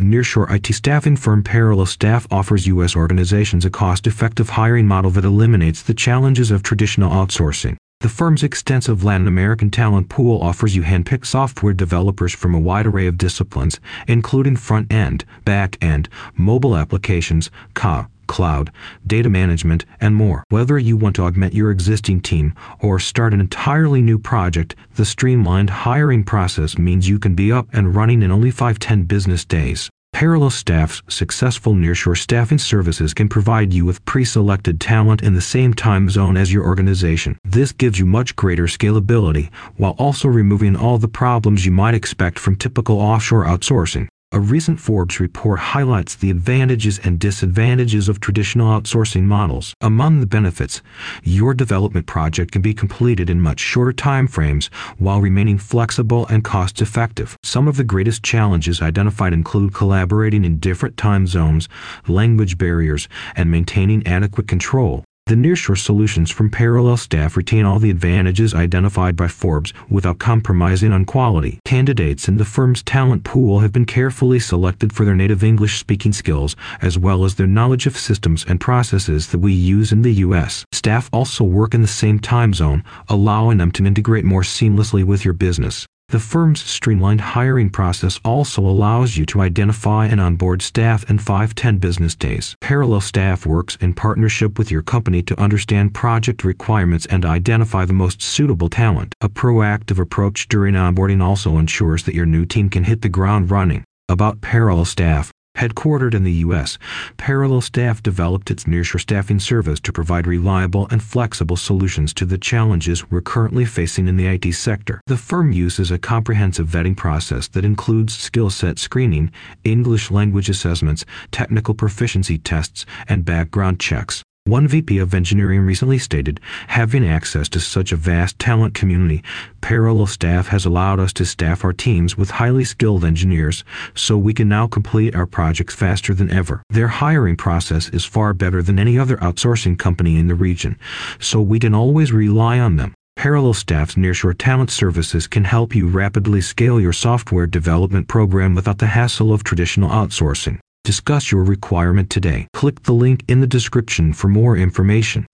[0.00, 2.96] Nearshore IT staffing firm Parallel Staff offers U.S.
[2.96, 7.76] organizations a cost-effective hiring model that eliminates the challenges of traditional outsourcing.
[8.00, 12.86] The firm's extensive Latin American talent pool offers you handpicked software developers from a wide
[12.86, 13.78] array of disciplines,
[14.08, 18.70] including front-end, back-end, mobile applications, QA, cloud,
[19.04, 20.44] data management, and more.
[20.50, 25.04] Whether you want to augment your existing team or start an entirely new project, the
[25.04, 29.90] streamlined hiring process means you can be up and running in only 5-10 business days.
[30.12, 35.74] Parallel Staff's successful nearshore staffing services can provide you with pre-selected talent in the same
[35.74, 37.36] time zone as your organization.
[37.44, 42.38] This gives you much greater scalability while also removing all the problems you might expect
[42.38, 44.08] from typical offshore outsourcing.
[44.32, 49.74] A recent Forbes report highlights the advantages and disadvantages of traditional outsourcing models.
[49.80, 50.82] Among the benefits,
[51.24, 56.44] your development project can be completed in much shorter time frames while remaining flexible and
[56.44, 57.36] cost effective.
[57.42, 61.68] Some of the greatest challenges identified include collaborating in different time zones,
[62.06, 65.04] language barriers, and maintaining adequate control.
[65.30, 70.92] The nearshore solutions from Parallel Staff retain all the advantages identified by Forbes without compromising
[70.92, 71.60] on quality.
[71.64, 76.12] Candidates in the firm's talent pool have been carefully selected for their native English speaking
[76.12, 80.14] skills as well as their knowledge of systems and processes that we use in the
[80.14, 80.64] U.S.
[80.72, 85.24] Staff also work in the same time zone, allowing them to integrate more seamlessly with
[85.24, 85.86] your business.
[86.10, 91.78] The firm's streamlined hiring process also allows you to identify and onboard staff in 5-10
[91.78, 92.56] business days.
[92.60, 97.92] Parallel Staff works in partnership with your company to understand project requirements and identify the
[97.92, 99.14] most suitable talent.
[99.20, 103.52] A proactive approach during onboarding also ensures that your new team can hit the ground
[103.52, 103.84] running.
[104.08, 106.78] About Parallel Staff, Headquartered in the U.S.,
[107.16, 112.38] Parallel Staff developed its nearshore staffing service to provide reliable and flexible solutions to the
[112.38, 115.00] challenges we're currently facing in the IT sector.
[115.06, 119.32] The firm uses a comprehensive vetting process that includes skill set screening,
[119.64, 124.22] English language assessments, technical proficiency tests, and background checks.
[124.50, 129.22] One VP of engineering recently stated, having access to such a vast talent community,
[129.60, 133.62] Parallel Staff has allowed us to staff our teams with highly skilled engineers,
[133.94, 136.64] so we can now complete our projects faster than ever.
[136.68, 140.76] Their hiring process is far better than any other outsourcing company in the region,
[141.20, 142.92] so we can always rely on them.
[143.14, 148.78] Parallel Staff's nearshore talent services can help you rapidly scale your software development program without
[148.78, 150.58] the hassle of traditional outsourcing.
[150.82, 152.48] Discuss your requirement today.
[152.54, 155.26] Click the link in the description for more information.